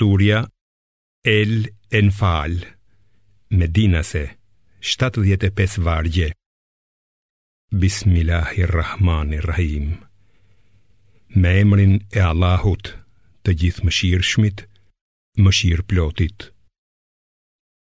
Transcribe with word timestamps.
Surja 0.00 0.38
El 1.22 1.74
Enfal 1.90 2.54
Medinase 3.50 4.38
75 4.80 5.76
vargje 5.84 6.32
Bismillahirrahmanirrahim 7.80 9.86
Me 11.40 11.52
emrin 11.64 11.92
e 12.16 12.20
Allahut 12.30 12.94
Të 13.44 13.50
gjithë 13.62 13.84
më 13.84 13.90
shirë 13.98 14.26
shmit 14.30 14.58
Më 15.44 15.50
shirë 15.60 15.84
plotit 15.92 16.38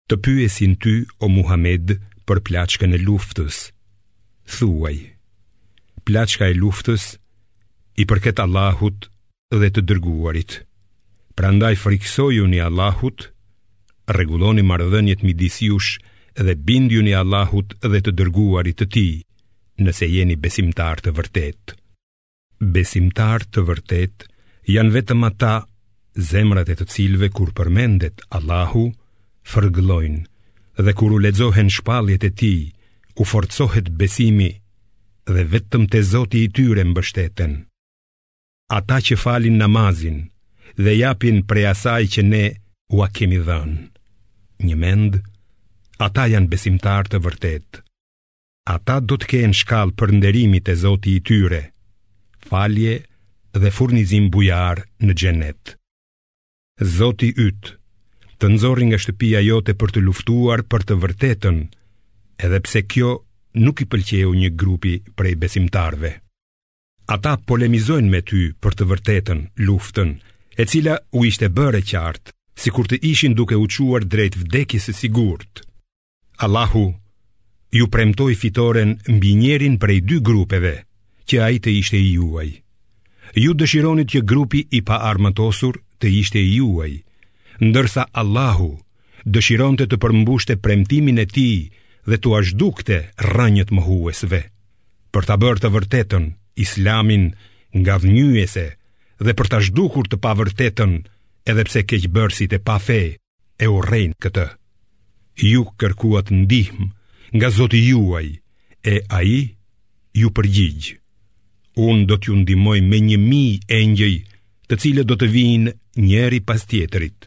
Të 0.09 0.15
pyesin 0.25 0.75
ty 0.85 0.97
o 1.21 1.25
Muhammed 1.37 1.87
Për 2.25 2.39
plaçkën 2.49 2.93
e 2.97 2.99
luftës 3.05 3.57
Thuaj 4.57 4.99
Plaçka 6.09 6.45
e 6.49 6.57
luftës 6.65 7.05
I 8.01 8.03
përket 8.09 8.39
Allahut 8.47 8.99
dhe 9.61 9.69
të 9.69 9.81
dërguarit 9.93 10.53
Pra 11.37 11.51
ndaj 11.53 11.75
friksoju 11.77 12.47
një 12.49 12.63
Allahut, 12.65 13.25
reguloni 14.17 14.63
mardhënjët 14.65 15.23
midis 15.27 15.59
disjush 15.59 15.89
dhe 16.47 16.55
bindju 16.69 17.03
një 17.05 17.17
Allahut 17.23 17.75
dhe 17.93 18.01
të 18.07 18.13
dërguarit 18.21 18.79
të 18.81 18.87
ti, 18.95 19.05
nëse 19.85 20.07
jeni 20.09 20.37
besimtar 20.47 21.03
të 21.05 21.13
vërtet. 21.19 21.65
Besimtar 22.77 23.45
të 23.53 23.65
vërtet 23.69 24.25
janë 24.77 24.95
vetëm 24.97 25.27
ata 25.29 25.53
zemrat 26.31 26.71
e 26.73 26.77
të 26.81 26.87
cilve 26.95 27.29
kur 27.37 27.51
përmendet 27.59 28.25
Allahu, 28.39 28.87
fërglojnë 29.53 30.23
dhe 30.87 30.93
kur 30.97 31.13
u 31.17 31.19
ledzohen 31.27 31.69
shpaljet 31.77 32.25
e 32.25 32.31
ti, 32.41 32.55
u 33.21 33.25
forcohet 33.33 33.91
besimi 34.01 34.49
dhe 35.33 35.45
vetëm 35.53 35.85
të 35.93 36.03
zoti 36.15 36.47
i 36.47 36.49
tyre 36.57 36.85
mbështeten. 36.95 37.53
Ata 38.81 38.99
që 39.09 39.17
falin 39.25 39.57
namazin, 39.61 40.19
dhe 40.85 40.93
japin 40.99 41.41
prej 41.51 41.67
asaj 41.73 42.05
që 42.15 42.23
ne 42.33 42.45
ua 42.95 43.09
kemi 43.17 43.39
dhënë. 43.47 43.79
Një 44.69 44.77
mend, 44.83 45.17
ata 46.07 46.27
janë 46.33 46.51
besimtar 46.53 47.09
të 47.11 47.21
vërtet. 47.25 47.81
Ata 48.75 48.99
do 49.01 49.17
të 49.19 49.29
kenë 49.33 49.57
shkallë 49.63 49.97
për 50.01 50.13
nderimit 50.19 50.69
e 50.73 50.77
Zotit 50.81 51.15
i 51.21 51.25
tyre. 51.29 51.63
Falje 52.47 52.97
dhe 53.57 53.71
furnizim 53.77 54.29
bujar 54.31 54.85
në 55.01 55.17
xhenet. 55.21 55.75
Zoti 56.97 57.31
yt, 57.47 57.73
të 58.39 58.51
nxorri 58.53 58.91
nga 58.91 59.01
shtëpia 59.01 59.41
jote 59.49 59.73
për 59.81 59.95
të 59.97 60.01
luftuar 60.07 60.61
për 60.71 60.83
të 60.89 60.95
vërtetën, 61.03 61.59
edhe 62.45 62.61
pse 62.67 62.83
kjo 62.91 63.11
nuk 63.65 63.81
i 63.83 63.87
pëlqeu 63.89 64.33
një 64.43 64.51
grupi 64.61 64.99
prej 65.19 65.33
besimtarve. 65.41 66.11
Ata 67.17 67.39
polemizojnë 67.49 68.13
me 68.13 68.21
ty 68.29 68.43
për 68.61 68.73
të 68.79 68.89
vërtetën, 68.93 69.41
luftën, 69.67 70.11
e 70.61 70.65
cila 70.71 70.95
u 71.19 71.25
ishte 71.29 71.49
bërë 71.57 71.79
e 71.83 71.87
qartë, 71.91 72.31
si 72.57 72.73
kur 72.75 72.89
të 72.89 72.97
ishin 73.13 73.35
duke 73.37 73.57
uquar 73.61 74.05
drejt 74.13 74.35
vdekis 74.41 74.89
e 74.91 74.95
sigurt. 75.01 75.53
Allahu 76.45 76.95
ju 77.77 77.85
premtoj 77.93 78.33
fitoren 78.41 78.97
mbi 79.17 79.31
njerin 79.43 79.77
prej 79.83 80.01
dy 80.09 80.19
grupeve, 80.29 80.75
që 81.29 81.37
a 81.45 81.49
i 81.57 81.61
të 81.61 81.71
ishte 81.81 81.99
i 82.01 82.13
juaj. 82.17 82.51
Ju 83.37 83.53
dëshironit 83.61 84.09
që 84.13 84.21
grupi 84.31 84.61
i 84.71 84.81
pa 84.89 84.97
armëtosur 85.11 85.77
të 86.01 86.07
ishte 86.23 86.41
i 86.41 86.55
juaj, 86.57 86.93
ndërsa 87.61 88.09
Allahu 88.21 88.71
dëshiron 89.29 89.77
të 89.77 89.85
të 89.91 89.97
përmbushte 90.03 90.55
premtimin 90.65 91.19
e 91.25 91.27
ti 91.35 91.51
dhe 92.09 92.17
të 92.19 92.33
ashdukte 92.39 92.97
rënjët 93.35 93.71
më 93.77 93.83
huesve. 93.89 94.41
Për 95.13 95.23
të 95.27 95.35
bërë 95.43 95.63
të 95.63 95.69
vërtetën, 95.77 96.25
islamin 96.65 97.25
nga 97.77 97.95
vënyuese, 98.01 98.67
dhe 99.25 99.33
për 99.39 99.49
ta 99.53 99.59
zhdukur 99.65 100.09
të 100.11 100.19
pavërtetën, 100.23 100.95
edhe 101.49 101.63
pse 101.69 101.81
keqbërësit 101.91 102.53
e 102.57 102.61
pa 102.67 102.77
fe 102.83 102.99
e 103.57 103.67
urrejnë 103.73 104.17
këtë. 104.23 104.45
Ju 105.51 105.63
kërkuat 105.81 106.33
ndihmë 106.33 106.89
nga 107.37 107.49
Zoti 107.57 107.81
juaj, 107.91 108.27
e 108.87 108.95
ai 109.09 109.39
ju 110.21 110.29
përgjigj. 110.37 110.97
Unë 111.77 112.07
do 112.09 112.17
t'ju 112.17 112.35
ndihmoj 112.43 112.79
me 112.89 112.99
një 113.05 113.19
mi 113.21 113.45
engjëj, 113.79 114.17
të 114.69 114.75
cilët 114.81 115.09
do 115.09 115.17
të 115.21 115.27
vinë 115.35 115.73
njeri 116.09 116.41
pas 116.47 116.63
tjetërit. 116.69 117.25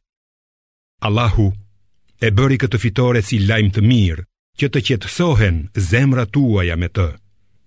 Allahu 1.06 1.48
e 1.50 2.28
bëri 2.36 2.58
këtë 2.62 2.78
fitore 2.82 3.22
si 3.24 3.42
lajmë 3.46 3.74
të 3.76 3.82
mirë, 3.90 4.24
që 4.60 4.68
të 4.70 4.80
qetësohen 4.88 5.58
zemra 5.90 6.26
tuaja 6.34 6.76
me 6.82 6.90
të. 6.92 7.08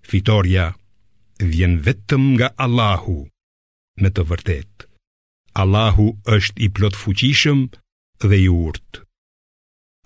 Fitorja 0.09 0.69
vjen 1.39 1.79
vetëm 1.85 2.23
nga 2.35 2.51
Allahu 2.65 3.23
me 4.01 4.09
të 4.09 4.23
vërtet. 4.27 4.85
Allahu 5.61 6.07
është 6.35 6.63
i 6.65 6.69
plot 6.77 6.95
fuqishëm 6.97 7.61
dhe 8.25 8.37
i 8.39 8.47
urt. 8.49 9.03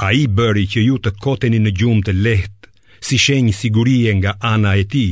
A 0.07 0.11
i 0.13 0.25
bëri 0.37 0.65
që 0.73 0.81
ju 0.87 0.97
të 1.01 1.15
koteni 1.23 1.61
në 1.63 1.71
gjumë 1.79 2.05
të 2.07 2.13
lehtë, 2.17 2.55
si 3.07 3.19
shenjë 3.23 3.55
sigurie 3.55 4.11
nga 4.19 4.33
ana 4.53 4.73
e 4.75 4.83
ti, 4.91 5.07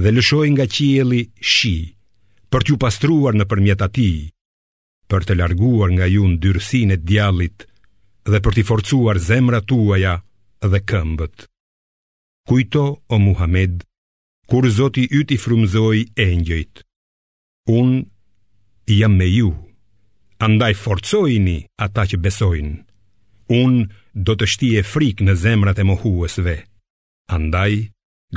dhe 0.00 0.10
lëshoj 0.14 0.46
nga 0.56 0.64
qieli 0.74 1.20
shi, 1.54 1.76
për 2.50 2.64
t'ju 2.64 2.76
pastruar 2.82 3.36
në 3.38 3.44
përmjet 3.50 3.84
ati, 3.86 4.10
për 5.10 5.28
të 5.28 5.36
larguar 5.40 5.90
nga 5.96 6.06
ju 6.10 6.26
në 6.32 6.40
dyrësin 6.42 6.94
e 6.96 7.00
djalit, 7.08 7.64
dhe 8.30 8.38
për 8.44 8.52
t'i 8.56 8.64
forcuar 8.70 9.18
zemra 9.28 9.60
tuaja 9.70 10.14
dhe 10.70 10.80
këmbët. 10.90 11.46
Kujto, 12.48 12.84
o 13.08 13.16
Muhammed, 13.24 13.84
kur 14.50 14.64
Zoti 14.76 15.04
yt 15.20 15.30
i 15.36 15.40
frumzoi 15.44 16.04
engjëjt. 16.26 16.84
Unë 17.72 18.00
jam 18.92 19.14
me 19.16 19.24
ju 19.26 19.54
Andaj 20.38 20.74
forcojni 20.74 21.56
ata 21.80 22.04
që 22.12 22.18
besojnë 22.20 22.74
Unë 23.58 23.86
do 24.28 24.34
të 24.36 24.48
shtije 24.52 24.82
frik 24.88 25.22
në 25.24 25.34
zemrat 25.42 25.80
e 25.80 25.86
mohuesve 25.88 26.58
Andaj 27.36 27.78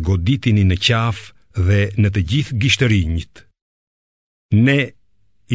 goditini 0.07 0.63
në 0.69 0.77
qaf 0.87 1.19
dhe 1.59 1.81
në 1.99 2.09
të 2.15 2.23
gjithë 2.31 2.59
gishtërinjit 2.61 3.43
Ne 4.63 4.77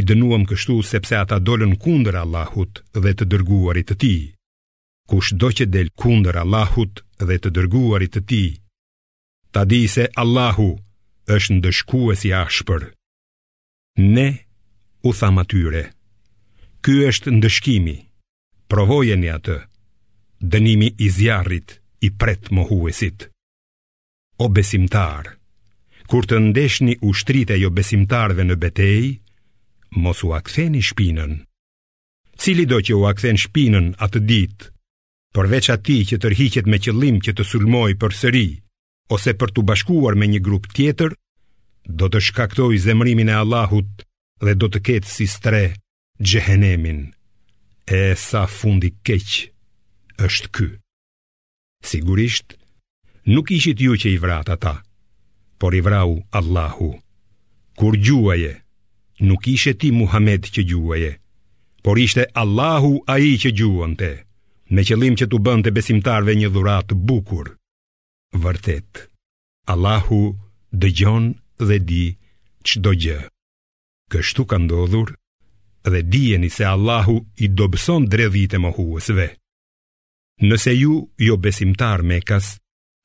i 0.00 0.04
dënuam 0.10 0.44
kështu 0.52 0.76
sepse 0.90 1.16
ata 1.20 1.40
dolën 1.40 1.72
kundër 1.84 2.20
Allahut 2.26 2.84
dhe 3.00 3.14
të 3.16 3.24
dërguarit 3.32 3.88
të 3.88 3.96
ti 4.04 4.14
Kush 5.10 5.32
do 5.40 5.48
që 5.58 5.70
del 5.72 5.88
kundër 6.02 6.42
Allahut 6.44 7.00
dhe 7.24 7.40
të 7.40 7.48
dërguarit 7.56 8.12
të 8.18 8.26
ti 8.32 8.42
Ta 9.52 9.64
di 9.72 9.80
se 9.96 10.10
Allahu 10.24 10.70
është 11.38 11.56
ndëshkuesi 11.62 12.34
ashpër 12.42 12.92
Ne 13.96 14.46
u 15.04 15.12
tham 15.12 15.36
atyre 15.42 15.92
Ky 16.80 16.94
është 17.10 17.30
ndëshkimi 17.36 17.96
Provojeni 18.72 19.28
atë 19.28 19.56
Dënimi 20.40 20.88
i 20.98 21.08
zjarrit 21.12 21.74
i 22.00 22.08
pret 22.16 22.48
mohuesit 22.50 23.26
O 24.40 24.48
besimtar 24.48 25.34
Kur 26.08 26.24
të 26.24 26.38
ndeshni 26.40 26.96
u 27.02 27.12
shtrite 27.12 27.58
jo 27.60 27.68
besimtarve 27.70 28.48
në 28.48 28.56
betej 28.64 29.12
Mos 30.00 30.24
u 30.24 30.32
aktheni 30.40 30.80
shpinën 30.80 31.36
Cili 32.38 32.64
do 32.64 32.80
që 32.80 32.96
u 32.96 33.04
akthen 33.12 33.36
shpinën 33.36 33.92
atë 34.08 34.24
dit 34.24 34.68
Përveç 35.36 35.68
ati 35.76 36.00
që 36.08 36.16
tërhiqet 36.24 36.64
me 36.66 36.80
qëllim 36.80 37.20
që 37.28 37.36
të 37.36 37.44
sulmoj 37.44 37.92
për 38.00 38.16
sëri 38.22 38.46
Ose 39.12 39.36
për 39.36 39.52
të 39.52 39.68
bashkuar 39.68 40.16
me 40.16 40.30
një 40.32 40.40
grup 40.48 40.72
tjetër 40.72 41.12
do 41.84 42.08
të 42.08 42.20
shkaktoj 42.28 42.76
zemrimin 42.78 43.28
e 43.28 43.34
Allahut 43.38 44.04
dhe 44.42 44.54
do 44.54 44.68
të 44.70 44.80
ketë 44.86 45.10
si 45.10 45.26
stre 45.26 45.64
gjehenemin. 46.22 47.06
E 47.90 48.14
sa 48.16 48.46
fundi 48.46 48.92
keq 49.02 49.50
është 50.26 50.48
ky. 50.54 50.68
Sigurisht, 51.82 52.54
nuk 53.26 53.50
ishit 53.50 53.80
ju 53.82 53.96
që 53.98 54.12
i 54.14 54.18
vrat 54.22 54.48
ata, 54.48 54.74
por 55.58 55.74
i 55.74 55.80
vrau 55.82 56.20
Allahu. 56.30 56.90
Kur 57.74 57.96
gjuaje, 57.98 58.54
nuk 59.26 59.48
ishe 59.50 59.74
ti 59.74 59.90
Muhammed 59.92 60.46
që 60.46 60.62
gjuaje, 60.70 61.10
por 61.82 61.98
ishte 61.98 62.28
Allahu 62.38 63.02
a 63.10 63.18
i 63.18 63.34
që 63.42 63.50
gjuën 63.58 63.96
te, 63.98 64.12
me 64.70 64.86
qëllim 64.86 65.18
që 65.18 65.26
të 65.26 65.42
bënd 65.48 65.66
të 65.66 65.74
besimtarve 65.74 66.38
një 66.38 66.52
dhurat 66.54 66.94
bukur. 66.94 67.50
Vërtet, 68.38 69.08
Allahu 69.66 70.38
dëgjon 70.70 71.32
dhe 71.60 71.78
di 71.84 72.04
çdo 72.64 72.92
gjë. 72.94 73.18
Kështu 74.12 74.44
ka 74.50 74.58
ndodhur 74.58 75.12
dhe 75.84 76.00
dijeni 76.12 76.50
se 76.50 76.64
Allahu 76.66 77.16
i 77.44 77.48
do 77.58 77.66
bëson 77.72 78.06
drevit 78.12 78.54
e 78.54 78.58
më 78.62 78.70
huësve. 78.76 79.26
Nëse 80.48 80.72
ju 80.82 80.94
jo 81.26 81.36
besimtar 81.44 82.02
me 82.08 82.18
kas, 82.28 82.56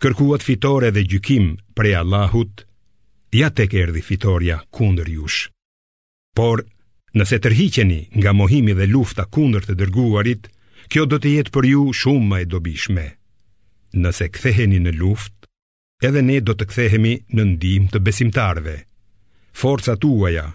kërkuat 0.02 0.46
fitore 0.46 0.92
dhe 0.92 1.04
gjykim 1.10 1.48
pre 1.78 1.92
Allahut, 2.00 2.64
ja 3.40 3.50
tek 3.50 3.74
erdi 3.82 4.02
fitoria 4.02 4.58
kunder 4.76 5.08
jush. 5.18 5.48
Por, 6.38 6.62
nëse 7.18 7.40
tërhiqeni 7.44 8.02
nga 8.22 8.32
mohimi 8.34 8.74
dhe 8.78 8.86
lufta 8.94 9.26
kunder 9.36 9.64
të 9.66 9.74
dërguarit, 9.80 10.44
kjo 10.92 11.06
do 11.10 11.18
të 11.20 11.34
jetë 11.38 11.54
për 11.54 11.66
ju 11.74 11.82
shumë 12.02 12.28
ma 12.30 12.38
e 12.42 12.46
dobishme. 12.50 13.06
Nëse 14.04 14.30
ktheheni 14.34 14.80
në 14.84 14.94
luft, 15.02 15.36
edhe 16.06 16.22
ne 16.22 16.38
do 16.46 16.54
të 16.58 16.68
kthehemi 16.70 17.14
në 17.34 17.44
ndim 17.54 17.88
të 17.94 18.02
besimtarve. 18.06 18.78
Forca 19.58 19.96
tuaja 19.98 20.46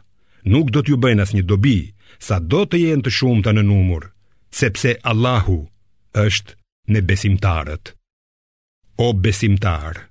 nuk 0.53 0.71
do 0.75 0.83
t'ju 0.83 0.97
bëjnë 1.03 1.23
as 1.25 1.33
një 1.37 1.43
dobi, 1.50 1.79
sa 2.23 2.39
do 2.39 2.62
të 2.69 2.79
jenë 2.83 3.03
të 3.06 3.11
shumë 3.19 3.43
të 3.47 3.53
në 3.56 3.62
numur, 3.67 4.06
sepse 4.55 4.94
Allahu 5.11 5.56
është 6.23 6.55
në 6.94 7.00
besimtarët. 7.09 7.94
O 9.03 9.11
besimtar, 9.25 10.06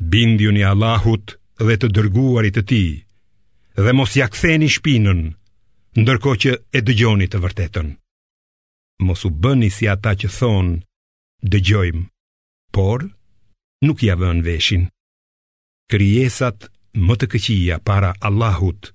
bindju 0.00 0.52
një 0.56 0.64
Allahut 0.72 1.34
dhe 1.60 1.76
të 1.76 1.88
dërguarit 1.96 2.56
të 2.56 2.62
ti, 2.70 2.82
dhe 3.84 3.92
mos 3.98 4.16
ja 4.16 4.30
ktheni 4.32 4.68
shpinën, 4.72 5.20
ndërko 6.00 6.32
që 6.44 6.52
e 6.72 6.80
dëgjoni 6.86 7.26
të 7.28 7.40
vërtetën. 7.44 7.88
Mos 9.08 9.24
u 9.28 9.30
bëni 9.42 9.68
si 9.74 9.88
ata 9.88 10.14
që 10.20 10.28
thonë, 10.38 10.80
dëgjojmë, 11.52 12.04
por, 12.76 13.08
nuk 13.86 14.00
ja 14.06 14.16
vën 14.20 14.42
veshin. 14.44 14.86
Kryesat 15.90 16.66
më 17.06 17.14
të 17.20 17.26
këqija 17.32 17.76
para 17.88 18.12
Allahut 18.28 18.90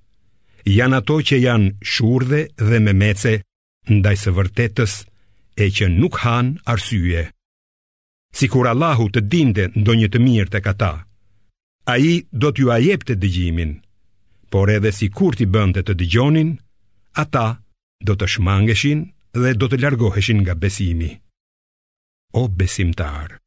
janë 0.78 0.98
ato 1.00 1.18
që 1.30 1.38
janë 1.46 1.72
shurdhe 1.94 2.42
dhe 2.70 2.80
memece 2.86 3.34
ndaj 3.96 4.16
së 4.24 4.34
vërtetës 4.38 4.94
e 5.66 5.70
që 5.76 5.90
nuk 5.96 6.20
hanë 6.26 6.58
arsye. 6.74 7.24
Si 8.38 8.48
kur 8.52 8.68
Allahu 8.74 9.10
të 9.14 9.22
dinde 9.34 9.66
ndo 9.80 9.94
një 10.00 10.08
të 10.12 10.20
mirë 10.28 10.52
të 10.54 10.60
kata, 10.68 10.92
a 11.92 11.94
i 12.12 12.26
do 12.42 12.50
t'ju 12.52 12.68
ajep 12.76 13.02
të 13.08 13.14
dëgjimin, 13.22 13.72
por 14.52 14.68
edhe 14.76 14.92
si 14.98 15.08
kur 15.18 15.38
t'i 15.38 15.46
bënde 15.56 15.84
të 15.86 15.94
dëgjonin, 16.02 16.50
ata 17.24 17.46
do 18.08 18.14
të 18.18 18.26
shmangeshin 18.34 19.00
dhe 19.42 19.52
do 19.60 19.66
të 19.72 19.78
largoheshin 19.86 20.40
nga 20.44 20.56
besimi. 20.64 21.12
O 22.40 22.48
besimtarë, 22.60 23.38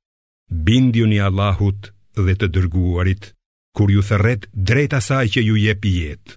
bindju 0.49 1.06
një 1.12 1.21
Allahut 1.29 1.93
dhe 2.19 2.35
të 2.35 2.47
dërguarit, 2.55 3.33
kur 3.77 3.91
ju 3.93 4.03
thërret 4.09 4.49
drejt 4.53 4.95
asaj 4.99 5.27
që 5.37 5.41
ju 5.49 5.56
jep 5.61 5.85
jetë. 5.85 6.33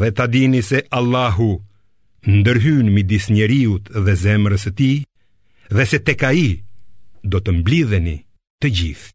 Dhe 0.00 0.10
ta 0.16 0.26
dini 0.26 0.62
se 0.62 0.80
Allahu 0.98 1.50
ndërhyn 2.26 2.88
midis 2.94 3.28
njeriut 3.30 3.84
dhe 4.04 4.14
zemrës 4.24 4.64
e 4.70 4.72
ti, 4.78 4.92
dhe 5.76 5.84
se 5.86 5.98
te 6.06 6.14
ka 6.20 6.32
i 6.32 6.48
do 7.22 7.38
të 7.42 7.50
mblidheni 7.60 8.16
të 8.62 8.66
gjithë. 8.76 9.12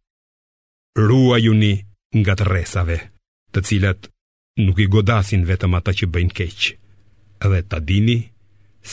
Rua 1.07 1.37
ju 1.39 1.53
një 1.63 1.73
nga 2.21 2.33
të 2.35 2.45
resave, 2.53 2.97
të 3.55 3.59
cilat 3.67 4.11
nuk 4.65 4.77
i 4.83 4.87
godasin 4.95 5.43
vetëm 5.49 5.73
ata 5.79 5.91
që 5.97 6.05
bëjnë 6.13 6.33
keqë, 6.37 6.75
dhe 7.49 7.59
ta 7.69 7.77
dini 7.89 8.19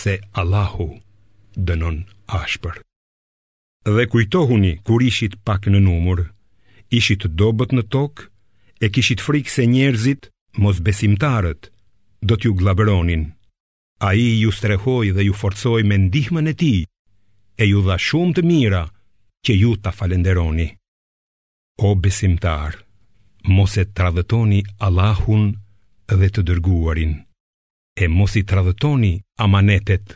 se 0.01 0.19
Allahu 0.41 0.89
dënon 1.55 2.05
ashpër 2.39 2.79
dhe 3.95 4.05
kujtohuni 4.13 4.73
kur 4.87 5.03
ishit 5.11 5.35
pak 5.47 5.67
në 5.73 5.81
numër, 5.87 6.21
ishit 6.99 7.23
dobët 7.41 7.73
në 7.77 7.83
tokë, 7.95 8.27
e 8.85 8.87
kishit 8.95 9.23
frikë 9.27 9.53
se 9.57 9.65
njerëzit, 9.75 10.29
mos 10.65 10.79
besimtarët, 10.89 11.71
do 12.27 12.35
t'ju 12.37 12.53
glabëronin. 12.61 13.25
A 14.09 14.13
i 14.25 14.29
ju 14.43 14.51
strehoj 14.59 15.07
dhe 15.17 15.23
ju 15.29 15.35
forcoj 15.43 15.81
me 15.89 15.97
ndihmën 16.07 16.51
e 16.53 16.55
ti, 16.61 16.75
e 17.63 17.65
ju 17.71 17.81
dha 17.87 17.97
shumë 18.09 18.35
të 18.37 18.43
mira 18.51 18.85
që 19.45 19.53
ju 19.63 19.73
ta 19.83 19.91
falenderoni. 19.99 20.69
O 21.87 21.95
besimtar, 22.05 22.73
mos 23.55 23.73
e 23.83 23.85
tradhëtoni 23.97 24.61
Allahun 24.87 25.47
dhe 26.19 26.29
të 26.35 26.43
dërguarin, 26.51 27.15
e 28.03 28.05
mos 28.19 28.33
i 28.41 28.47
tradhëtoni 28.53 29.13
amanetet 29.45 30.07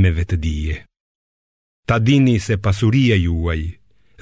me 0.00 0.10
vetëdije. 0.18 0.76
Ta 1.86 1.98
dini 1.98 2.36
se 2.46 2.56
pasuria 2.64 3.16
juaj 3.24 3.62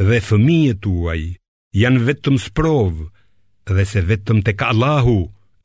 dhe 0.06 0.18
fëmijët 0.28 0.80
tuaj 0.84 1.20
janë 1.82 2.00
vetëm 2.08 2.36
sprov 2.44 2.94
dhe 3.76 3.84
se 3.90 4.00
vetëm 4.10 4.40
të 4.46 4.52
ka 4.58 4.70
Allahu 4.72 5.18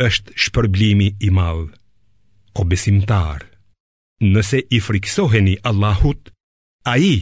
është 0.07 0.36
shpërblimi 0.45 1.07
i 1.24 1.30
madhë. 1.38 1.68
O 2.59 2.62
besimtar, 2.71 3.47
nëse 4.33 4.59
i 4.75 4.80
friksoheni 4.88 5.56
Allahut, 5.71 6.31
a 6.88 6.94
i 7.00 7.13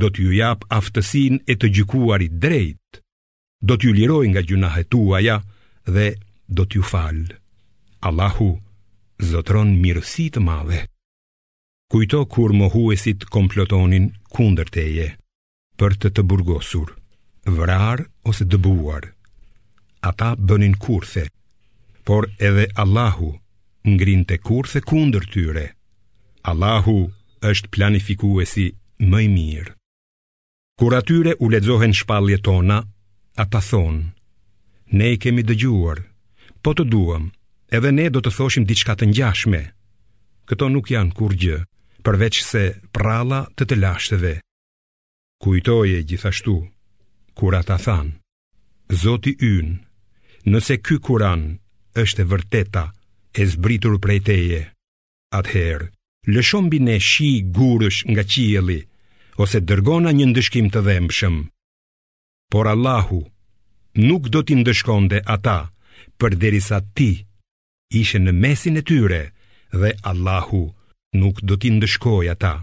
do 0.00 0.08
t'ju 0.10 0.32
jap 0.38 0.64
aftësin 0.78 1.36
e 1.48 1.54
të 1.56 1.72
gjykuarit 1.76 2.36
drejt, 2.44 3.00
do 3.64 3.76
t'ju 3.76 3.92
liroj 3.98 4.24
nga 4.32 4.42
gjunahet 4.48 4.88
tuaja 4.92 5.36
dhe 5.94 6.08
do 6.56 6.64
t'ju 6.68 6.82
falë. 6.92 7.36
Allahu 8.08 8.50
zotron 9.30 9.76
mirësi 9.84 10.28
të 10.34 10.40
madhe. 10.48 10.82
Kujto 11.92 12.24
kur 12.26 12.52
mohuesit 12.56 13.24
komplotonin 13.28 14.06
kunder 14.32 14.68
teje 14.72 15.10
Për 15.78 15.94
të 16.00 16.10
të 16.16 16.22
burgosur 16.30 16.94
Vrar 17.56 18.00
ose 18.30 18.46
dëbuar 18.54 19.08
Ata 20.10 20.30
bënin 20.40 20.76
kurthe 20.84 21.26
Por 22.10 22.30
edhe 22.48 22.64
Allahu 22.84 23.26
ngrin 23.84 24.22
të 24.30 24.38
kurthe 24.46 24.80
kunder 24.90 25.26
tyre 25.34 25.64
Allahu 26.52 26.94
është 27.52 27.72
planifikuesi 27.76 28.64
më 29.12 29.20
i 29.26 29.28
mirë 29.36 29.74
Kur 30.80 30.96
atyre 31.00 31.34
u 31.44 31.50
ledzohen 31.52 31.92
shpalje 31.98 32.38
tona 32.48 32.78
Ata 33.44 33.60
thonë 33.68 34.96
Ne 34.96 35.10
i 35.18 35.18
kemi 35.26 35.44
dëgjuar 35.50 36.00
Po 36.62 36.72
të 36.72 36.88
duam 36.96 37.28
Edhe 37.68 37.92
ne 37.98 38.08
do 38.16 38.24
të 38.24 38.32
thoshim 38.38 38.64
diçka 38.72 38.96
të 38.96 39.10
njashme 39.12 39.62
Këto 40.48 40.70
nuk 40.72 40.88
janë 40.96 41.12
kur 41.20 41.36
gjë 41.44 41.60
përveç 42.06 42.36
se 42.44 42.62
prala 42.96 43.40
të 43.58 43.64
të 43.70 43.76
lashtëve. 43.84 44.32
Kujtoje 45.44 46.00
gjithashtu, 46.08 46.54
kur 47.38 47.52
ata 47.60 47.76
than, 47.86 48.08
Zoti 49.02 49.32
ynë, 49.48 49.74
nëse 50.52 50.76
ky 50.84 50.96
kuran 51.06 51.42
është 52.02 52.22
e 52.24 52.28
vërteta 52.32 52.82
e 53.32 53.42
zbritur 53.52 53.94
prej 54.04 54.20
teje, 54.28 54.60
atëherë, 55.38 55.88
lëshon 56.34 56.66
bine 56.72 56.98
shi 57.10 57.30
gurësh 57.56 58.00
nga 58.10 58.24
qieli, 58.32 58.80
ose 59.42 59.62
dërgona 59.68 60.10
një 60.14 60.26
ndëshkim 60.32 60.66
të 60.74 60.80
dhemëshëm. 60.86 61.36
Por 62.52 62.64
Allahu 62.72 63.20
nuk 64.08 64.24
do 64.32 64.40
t'i 64.44 64.58
ndëshkonde 64.60 65.22
ata, 65.34 65.60
për 66.20 66.36
derisa 66.42 66.78
ti 66.96 67.10
ishe 68.02 68.18
në 68.22 68.32
mesin 68.42 68.76
e 68.76 68.82
tyre, 68.88 69.22
dhe 69.80 69.96
Allahu 70.10 70.62
nuk 71.20 71.36
do 71.48 71.54
t'i 71.60 71.70
ndëshkoj 71.76 72.30
ata, 72.32 72.54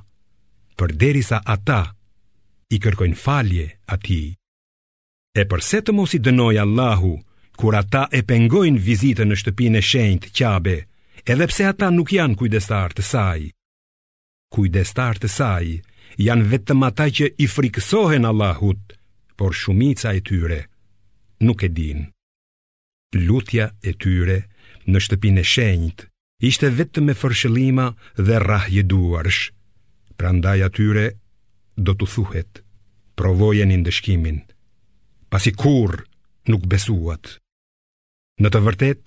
për 0.79 0.93
deri 1.01 1.21
sa 1.25 1.39
ata 1.43 1.81
i 2.73 2.77
kërkojnë 2.81 3.19
falje 3.19 3.65
ati. 3.93 4.21
E 5.39 5.43
përse 5.45 5.81
të 5.85 5.93
mos 5.97 6.13
i 6.17 6.21
dënoj 6.25 6.55
Allahu, 6.63 7.13
kur 7.59 7.75
ata 7.77 8.07
e 8.15 8.23
pengojnë 8.29 8.79
vizitën 8.81 9.29
në 9.29 9.37
shtëpinë 9.41 9.77
e 9.81 9.85
shenjtë 9.89 10.31
qabe, 10.39 10.77
edhe 11.29 11.49
pse 11.51 11.67
ata 11.69 11.91
nuk 11.93 12.13
janë 12.17 12.37
kujdestar 12.39 12.95
të 12.97 13.03
saj. 13.11 13.39
Kujdestar 14.55 15.19
të 15.21 15.29
saj 15.29 15.65
janë 16.19 16.49
vetëm 16.53 16.85
ata 16.89 17.09
që 17.15 17.33
i 17.37 17.45
frikësohen 17.47 18.25
Allahut, 18.25 18.81
por 19.37 19.53
shumica 19.55 20.11
e 20.17 20.23
tyre 20.27 20.61
nuk 21.45 21.61
e 21.63 21.69
din. 21.77 22.01
Lutja 23.15 23.69
e 23.89 23.93
tyre 24.01 24.41
në 24.89 24.99
shtëpinë 25.05 25.39
e 25.39 25.47
shenjtë 25.53 26.08
ishte 26.39 26.69
vetëm 26.71 27.03
me 27.09 27.13
fërshëlima 27.19 27.85
dhe 28.15 28.37
rahjeduarsh. 28.39 29.41
Pra 30.19 30.31
ndaj 30.35 30.59
atyre 30.67 31.05
do 31.75 31.93
të 31.95 32.05
thuhet, 32.13 32.53
provojeni 33.19 33.77
ndëshkimin, 33.83 34.39
pasi 35.31 35.51
kur 35.55 36.03
nuk 36.51 36.63
besuat. 36.71 37.37
Në 38.39 38.47
të 38.51 38.59
vërtet, 38.67 39.03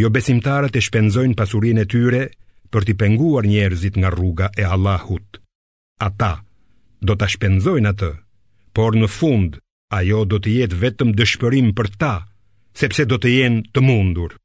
jo 0.00 0.08
besimtarët 0.12 0.76
e 0.76 0.84
shpenzojnë 0.84 1.36
pasurin 1.38 1.80
e 1.80 1.86
tyre 1.88 2.22
për 2.72 2.86
t'i 2.88 2.94
penguar 2.96 3.48
njerëzit 3.48 3.96
nga 4.00 4.12
rruga 4.12 4.50
e 4.60 4.64
Allahut. 4.64 5.40
Ata 6.00 6.32
do 7.00 7.16
t'a 7.16 7.28
shpenzojnë 7.28 7.90
atë, 7.92 8.10
por 8.76 8.96
në 9.00 9.08
fund 9.08 9.58
ajo 9.96 10.22
do 10.28 10.38
t'i 10.40 10.58
jetë 10.60 10.80
vetëm 10.84 11.16
dëshpërim 11.16 11.72
për 11.76 11.88
ta, 12.00 12.14
sepse 12.76 13.04
do 13.08 13.16
të 13.20 13.32
jenë 13.40 13.64
të 13.74 13.80
mundur. 13.84 14.36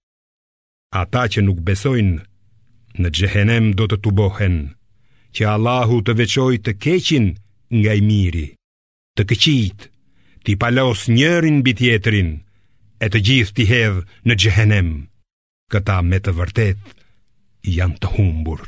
Ata 0.96 1.26
që 1.34 1.44
nuk 1.44 1.60
besojnë 1.68 3.04
në 3.04 3.10
gjehenem 3.18 3.66
do 3.80 3.88
të 3.92 3.98
tubohen, 4.06 4.54
që 5.36 5.50
Allahu 5.54 5.98
të 6.08 6.14
veqoj 6.22 6.56
të 6.68 6.74
keqin 6.86 7.26
nga 7.80 7.96
i 8.00 8.00
miri, 8.10 8.46
të 9.20 9.26
këqit, 9.32 9.80
t'i 10.48 10.56
palos 10.62 11.02
njërin 11.18 11.58
bitjetrin, 11.68 12.30
e 13.04 13.10
të 13.12 13.22
gjithë 13.28 13.56
t'i 13.58 13.66
hedhë 13.74 14.06
në 14.30 14.40
gjehenem. 14.42 14.90
këta 15.74 15.96
me 16.08 16.18
të 16.26 16.32
vërtet 16.40 16.82
janë 17.76 17.98
të 18.02 18.08
humbur. 18.16 18.60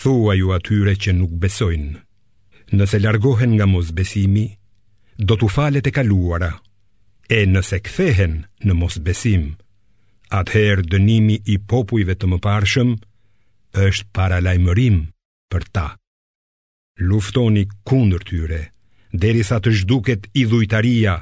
Thua 0.00 0.34
ju 0.38 0.50
atyre 0.56 0.92
që 1.02 1.14
nuk 1.18 1.32
besojnë, 1.44 1.96
nëse 2.78 2.98
largohen 3.02 3.56
nga 3.56 3.66
mos 3.74 3.88
besimi, 3.98 4.46
do 5.26 5.34
t'u 5.38 5.48
falet 5.56 5.86
e 5.90 5.90
kaluara, 5.98 6.50
e 7.26 7.38
nëse 7.54 7.76
këthehen 7.86 8.34
në 8.66 8.72
mos 8.80 8.94
besimë, 9.06 9.48
Atëherë 10.28 10.84
dënimi 10.92 11.38
i 11.48 11.54
popujve 11.72 12.14
të 12.20 12.28
mëparshëm 12.34 12.90
është 13.84 14.04
paralajmërim 14.16 14.98
për 15.50 15.64
ta. 15.76 15.84
Luftoni 17.00 17.62
kundër 17.88 18.24
tyre, 18.28 18.60
derisa 19.12 19.60
të 19.64 19.72
zhduket 19.82 20.28
idhujtaria 20.42 21.14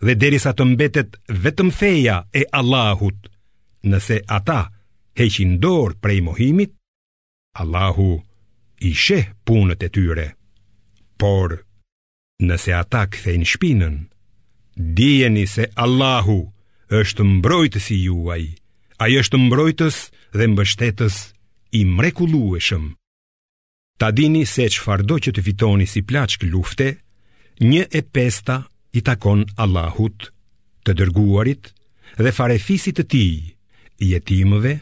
dhe 0.00 0.14
derisa 0.22 0.52
të 0.56 0.64
mbetet 0.72 1.18
vetëm 1.46 1.72
feja 1.80 2.22
e 2.40 2.46
Allahut, 2.60 3.18
nëse 3.92 4.20
ata 4.38 4.60
heqin 5.18 5.58
dorë 5.64 5.98
prej 6.02 6.18
mohimit, 6.28 6.72
Allahu 7.60 8.10
i 8.88 8.92
sheh 8.94 9.26
punët 9.46 9.82
e 9.82 9.88
tyre, 9.96 10.28
por 11.20 11.58
nëse 12.48 12.72
ata 12.80 13.04
kthejnë 13.12 13.48
shpinën, 13.52 13.96
dijeni 14.98 15.44
se 15.50 15.66
Allahu, 15.84 16.38
është 16.96 17.24
mbrojtësi 17.36 17.96
juaj. 18.06 18.42
Ai 19.04 19.12
është 19.20 19.36
mbrojtës 19.44 19.96
dhe 20.38 20.46
mbështetës 20.50 21.16
i 21.78 21.82
mrekullueshëm. 21.84 22.86
Ta 23.98 24.08
dini 24.16 24.44
se 24.46 24.66
çfarë 24.72 25.04
do 25.08 25.18
që 25.22 25.34
të 25.36 25.42
fitoni 25.48 25.86
si 25.86 26.00
plaçk 26.08 26.42
lufte, 26.52 26.86
një 27.68 27.82
e 27.90 28.00
pesta 28.14 28.56
i 28.96 29.02
takon 29.08 29.44
Allahut, 29.64 30.28
të 30.84 30.92
dërguarit 30.98 31.70
dhe 32.18 32.32
farefisit 32.34 32.96
të 32.98 33.04
tij, 33.12 33.34
i 34.02 34.06
jetimëve, 34.14 34.72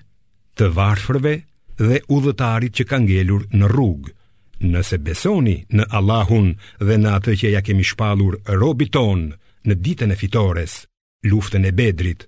të 0.56 0.70
varfërve 0.76 1.34
dhe 1.80 1.98
udhëtarit 2.16 2.72
që 2.76 2.84
ka 2.90 2.98
ngelur 3.04 3.42
në 3.52 3.66
rrugë. 3.72 4.12
Nëse 4.72 4.96
besoni 5.06 5.56
në 5.76 5.84
Allahun 5.98 6.48
dhe 6.86 6.96
në 7.00 7.08
atë 7.20 7.32
që 7.40 7.48
ja 7.56 7.60
kemi 7.66 7.84
shpallur 7.84 8.38
robit 8.62 8.94
ton 8.96 9.20
në 9.68 9.75
ditën 9.84 10.12
e 10.12 10.16
fitores, 10.16 10.78
luftën 11.25 11.64
e 11.64 11.73
bedrit, 11.75 12.26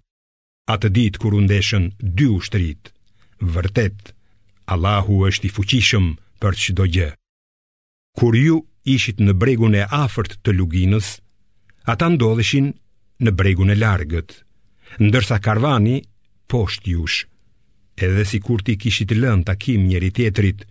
atë 0.71 0.89
ditë 0.97 1.21
kur 1.21 1.35
u 1.37 1.43
ndeshën 1.45 1.91
dy 2.01 2.27
ushtrit. 2.33 2.93
Vërtet, 3.41 4.13
Allahu 4.69 5.21
është 5.29 5.49
i 5.49 5.51
fuqishëm 5.59 6.07
për 6.43 6.55
çdo 6.63 6.85
gjë. 6.95 7.11
Kur 8.19 8.35
ju 8.37 8.57
ishit 8.85 9.21
në 9.23 9.33
bregun 9.41 9.75
e 9.79 9.85
afërt 9.87 10.39
të 10.43 10.57
luginës, 10.59 11.13
ata 11.89 12.09
ndodheshin 12.13 12.73
në 13.25 13.31
bregun 13.39 13.71
e 13.73 13.77
largët, 13.79 14.41
ndërsa 15.03 15.39
karvani 15.45 16.03
poshtë 16.51 16.93
jush. 16.95 17.25
Edhe 17.99 18.25
si 18.31 18.39
kur 18.41 18.63
ti 18.63 18.77
kishit 18.79 19.11
lën 19.19 19.45
takim 19.47 19.87
njëri 19.89 20.11
tjetrit, 20.17 20.65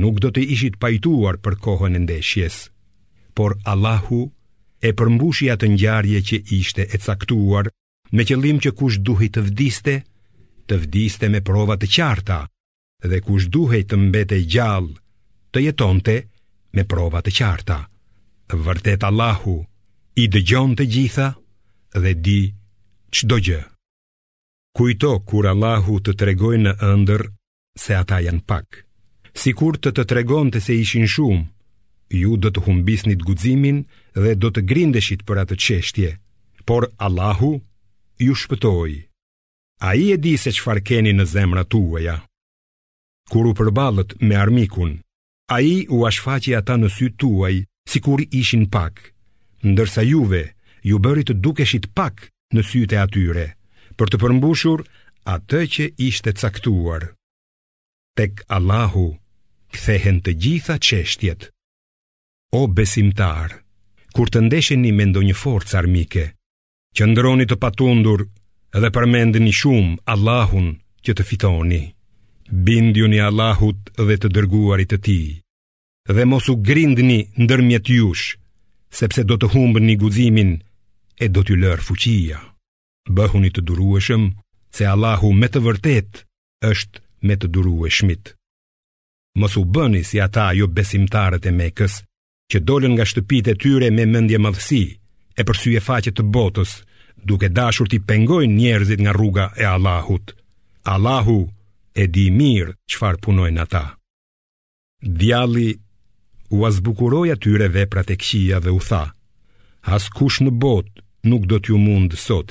nuk 0.00 0.18
do 0.20 0.28
të 0.34 0.42
ishit 0.54 0.80
pajtuar 0.82 1.38
për 1.44 1.54
kohën 1.64 1.96
e 1.96 2.00
ndeshjes, 2.04 2.56
por 3.36 3.56
Allahu 3.72 4.22
nështë 4.24 4.35
e 4.86 4.94
përmbushja 4.98 5.54
të 5.60 5.68
ngjarje 5.74 6.20
që 6.28 6.38
ishte 6.60 6.84
e 6.94 7.00
caktuar 7.06 7.68
me 8.16 8.26
qëllim 8.28 8.58
që 8.64 8.70
kush 8.78 8.98
duhet 9.08 9.34
të 9.36 9.42
vdiste, 9.48 9.94
të 10.70 10.76
vdiste 10.84 11.30
me 11.32 11.40
prova 11.48 11.76
të 11.80 11.88
qarta 11.96 12.38
dhe 13.10 13.18
kush 13.26 13.48
duhej 13.56 13.82
të 13.90 13.98
mbete 14.06 14.38
gjallë, 14.52 14.94
të 15.50 15.58
jetonte 15.66 16.14
me 16.76 16.84
prova 16.92 17.20
të 17.22 17.32
qarta. 17.38 17.78
Vërtet 18.66 19.02
Allahu 19.08 19.56
i 20.22 20.28
dëgjon 20.32 20.76
të 20.78 20.84
gjitha 20.94 21.28
dhe 22.02 22.12
di 22.24 22.40
çdo 23.14 23.36
gjë. 23.48 23.62
Kujto 24.76 25.10
kur 25.28 25.48
Allahu 25.52 25.98
të 26.04 26.12
tregoj 26.20 26.56
në 26.62 26.72
ëndër 26.92 27.26
se 27.82 27.96
ata 27.98 28.20
janë 28.26 28.44
pak, 28.50 28.82
sikur 29.42 29.78
të 29.80 29.92
të 29.96 30.06
tregonte 30.12 30.60
se 30.66 30.78
ishin 30.86 31.08
shumë 31.14 31.44
ju 32.10 32.36
do 32.36 32.48
të 32.54 32.62
humbisnit 32.66 33.22
guximin 33.26 33.82
dhe 34.14 34.34
do 34.38 34.50
të 34.54 34.62
grindeshit 34.68 35.24
për 35.26 35.42
atë 35.42 35.58
çështje. 35.64 36.10
Por 36.66 36.88
Allahu 36.98 37.60
ju 38.18 38.34
A 38.34 39.88
Ai 39.90 40.10
e 40.12 40.16
di 40.16 40.36
se 40.36 40.50
çfarë 40.52 40.82
keni 40.84 41.12
në 41.12 41.24
zemrat 41.26 41.68
tuaja. 41.68 42.24
Kur 43.30 43.46
u 43.46 43.52
përballët 43.52 44.14
me 44.22 44.34
armikun, 44.36 45.00
ai 45.50 45.86
u 45.90 46.08
shfaqi 46.10 46.56
ata 46.56 46.76
në 46.76 46.88
sy 46.88 47.06
tuaj 47.18 47.54
sikur 47.88 48.20
ishin 48.32 48.70
pak, 48.70 49.12
ndërsa 49.64 50.00
juve 50.02 50.54
ju 50.82 50.96
bëri 50.98 51.24
të 51.26 51.34
dukeshit 51.44 51.92
pak 51.94 52.30
në 52.54 52.62
sytë 52.62 52.92
e 52.96 53.02
atyre, 53.04 53.46
për 53.98 54.06
të 54.08 54.16
përmbushur 54.22 54.80
atë 55.26 55.60
që 55.74 55.84
ishte 55.98 56.32
caktuar. 56.32 57.12
Tek 58.16 58.44
Allahu 58.48 59.18
kthehen 59.72 60.22
të 60.24 60.32
gjitha 60.42 60.76
çështjet 60.80 61.50
o 62.56 62.66
besimtar, 62.72 63.60
kur 64.16 64.30
të 64.32 64.40
ndeshe 64.46 64.76
një 64.80 64.92
mendo 64.96 65.22
një 65.24 65.34
forcë 65.36 65.76
armike, 65.80 66.26
që 66.96 67.08
ndroni 67.12 67.44
të 67.48 67.56
patundur 67.62 68.26
dhe 68.80 68.90
përmendë 68.94 69.40
një 69.44 69.52
shumë 69.60 69.96
Allahun 70.12 70.68
që 71.04 71.14
të 71.16 71.24
fitoni. 71.28 71.82
Bindi 72.66 73.02
unë 73.06 73.20
Allahut 73.28 73.90
dhe 74.08 74.16
të 74.22 74.30
dërguarit 74.36 74.90
të 74.94 74.98
ti, 75.06 75.18
dhe 76.08 76.24
mosu 76.32 76.54
u 76.54 76.60
një 76.60 77.18
ndërmjet 77.42 77.86
jush, 77.98 78.36
sepse 78.98 79.20
do 79.26 79.34
të 79.38 79.46
humbë 79.54 79.80
një 79.86 79.94
guzimin 80.02 80.52
e 81.22 81.26
do 81.34 81.40
t'ju 81.42 81.56
lërë 81.62 81.86
fuqia. 81.88 82.38
Bëhuni 83.16 83.50
të 83.52 83.60
durueshëm, 83.68 84.22
se 84.76 84.84
Allahu 84.94 85.28
me 85.40 85.48
të 85.50 85.60
vërtet 85.66 86.12
është 86.72 86.96
me 87.26 87.34
të 87.36 87.46
durueshmit. 87.56 88.24
Mosu 89.40 89.64
bëni 89.74 90.02
si 90.04 90.18
ata 90.26 90.46
jo 90.56 90.66
besimtarët 90.76 91.44
e 91.50 91.52
Mekës, 91.58 91.94
që 92.50 92.60
dolën 92.68 92.92
nga 92.94 93.06
shtëpitë 93.10 93.52
e 93.54 93.58
tyre 93.62 93.88
me 93.94 94.04
mendje 94.06 94.38
madhsi, 94.38 94.82
e 95.38 95.42
përsyje 95.46 95.80
faqet 95.84 96.16
të 96.16 96.24
botës, 96.36 96.76
duke 97.26 97.50
dashur 97.50 97.88
ti 97.90 97.98
pengojnë 97.98 98.54
njerëzit 98.54 99.02
nga 99.02 99.12
rruga 99.16 99.46
e 99.60 99.64
Allahut. 99.74 100.32
Allahu 100.94 101.38
e 102.02 102.06
di 102.14 102.26
mirë 102.30 102.76
qëfar 102.90 103.18
punojnë 103.24 103.60
ata. 103.64 103.84
Djali 105.18 105.68
u 106.56 106.62
azbukuroj 106.68 107.28
atyre 107.34 107.66
dhe 107.74 107.82
e 107.82 107.88
të 107.94 108.60
dhe 108.64 108.70
u 108.76 108.80
tha, 108.88 109.04
as 109.96 110.04
kush 110.16 110.38
në 110.42 110.50
botë 110.62 111.02
nuk 111.30 111.42
do 111.50 111.56
t'ju 111.58 111.76
mundë 111.86 112.16
sot, 112.26 112.48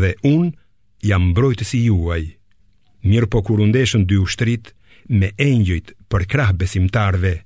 dhe 0.00 0.10
un 0.34 0.52
jam 1.08 1.32
brojtë 1.36 1.64
si 1.64 1.78
juaj, 1.88 2.22
mirë 3.08 3.30
po 3.32 3.38
kurundeshën 3.46 4.04
dy 4.08 4.16
ushtrit 4.26 4.74
me 5.08 5.28
engjëjt 5.48 5.88
për 6.10 6.22
krah 6.32 6.52
besimtarve, 6.60 7.45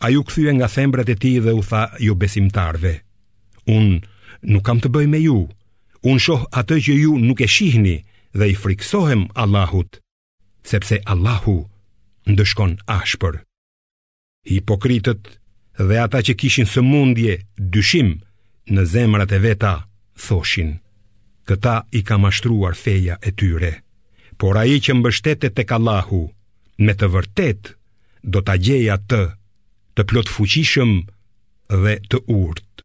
A 0.00 0.12
ju 0.12 0.20
këthyë 0.28 0.56
nga 0.60 0.68
thembrat 0.68 1.08
e 1.08 1.16
ti 1.16 1.36
dhe 1.40 1.52
u 1.56 1.62
tha 1.64 1.86
ju 1.98 2.10
jo 2.10 2.14
besimtarve 2.22 2.92
Unë 3.72 4.02
nuk 4.52 4.64
kam 4.66 4.80
të 4.80 4.90
bëj 4.92 5.06
me 5.12 5.20
ju 5.24 5.36
Unë 6.06 6.20
shoh 6.22 6.42
atë 6.60 6.78
që 6.86 6.96
ju 7.02 7.16
nuk 7.22 7.40
e 7.40 7.48
shihni 7.48 7.96
Dhe 8.36 8.50
i 8.52 8.58
friksohem 8.62 9.22
Allahut 9.44 9.96
Sepse 10.68 10.98
Allahu 11.14 11.56
ndëshkon 12.28 12.76
ashpër 12.92 13.40
Hipokritët 14.50 15.26
dhe 15.80 15.96
ata 16.04 16.20
që 16.26 16.34
kishin 16.42 16.68
së 16.68 16.84
mundje 16.84 17.40
Dyshim 17.56 18.12
në 18.76 18.82
zemrat 18.92 19.32
e 19.32 19.40
veta 19.48 19.72
Thoshin 20.26 20.74
Këta 21.48 21.76
i 21.96 22.02
kam 22.08 22.26
mashtruar 22.26 22.76
feja 22.76 23.16
e 23.24 23.32
tyre 23.32 23.72
Por 24.36 24.60
a 24.60 24.66
i 24.68 24.76
që 24.76 25.00
mbështetet 25.00 25.56
e 25.62 25.64
kalahu 25.64 26.20
Me 26.84 26.92
të 26.92 27.08
vërtet 27.16 27.72
Do 28.22 28.42
të 28.44 28.56
gjeja 28.66 28.98
të 29.08 29.22
të 29.96 30.04
plot 30.10 30.28
fuqishëm 30.32 30.90
dhe 31.82 31.94
të 32.12 32.18
urt. 32.36 32.82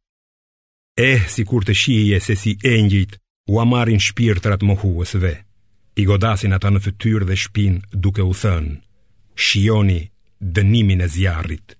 Eh, 0.97 1.19
si 1.31 1.43
kur 1.49 1.63
të 1.67 1.73
shije 1.81 2.19
se 2.23 2.35
si 2.35 2.55
engjit 2.63 3.17
u 3.51 3.59
amarin 3.59 3.99
shpirtrat 3.99 4.63
mohuësve, 4.67 5.33
i 5.99 6.05
godasin 6.07 6.55
ata 6.55 6.71
në 6.71 6.79
fëtyrë 6.85 7.27
dhe 7.27 7.35
shpin 7.43 7.73
duke 8.03 8.23
u 8.23 8.31
thënë, 8.41 8.77
shioni 9.43 10.01
dënimin 10.55 11.03
e 11.03 11.09
zjarrit. 11.15 11.75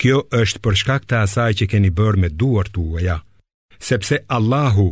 Kjo 0.00 0.22
është 0.40 0.62
për 0.64 0.78
shkak 0.82 1.02
të 1.06 1.18
asaj 1.26 1.52
që 1.60 1.68
keni 1.74 1.90
bërë 1.98 2.20
me 2.22 2.28
duar 2.42 2.70
tuaja, 2.72 3.18
sepse 3.76 4.22
Allahu 4.36 4.88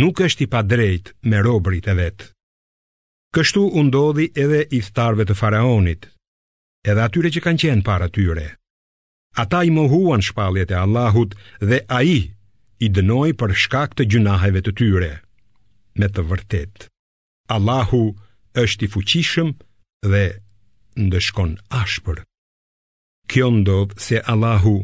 nuk 0.00 0.20
është 0.26 0.44
i 0.44 0.50
padrejt 0.56 1.14
me 1.30 1.40
robrit 1.46 1.88
e 1.88 1.94
vetë. 2.02 2.28
Kështu 3.34 3.64
u 3.64 3.80
ndodhi 3.88 4.28
edhe 4.44 4.60
i 4.76 4.82
thtarve 4.86 5.24
të 5.26 5.38
faraonit, 5.40 6.06
edhe 6.84 7.02
atyre 7.06 7.32
që 7.34 7.44
kanë 7.48 7.62
qenë 7.64 7.84
para 7.88 8.10
tyre. 8.14 8.50
Ata 9.36 9.64
i 9.64 9.70
mohuan 9.70 10.20
shpaljet 10.22 10.70
e 10.70 10.74
Allahut 10.76 11.30
dhe 11.70 11.78
a 11.88 12.00
i 12.02 12.18
i 12.84 12.88
dënoj 12.96 13.30
për 13.40 13.52
shkak 13.62 13.94
të 13.96 14.06
gjunaheve 14.12 14.60
të 14.66 14.72
tyre, 14.80 15.10
me 15.98 16.06
të 16.14 16.22
vërtet. 16.30 16.86
Allahu 17.56 18.00
është 18.64 18.86
i 18.86 18.90
fuqishëm 18.94 19.50
dhe 20.12 20.24
ndëshkon 21.06 21.52
ashpër. 21.82 22.22
Kjo 23.30 23.48
ndodh 23.58 23.96
se 24.06 24.20
Allahu 24.34 24.74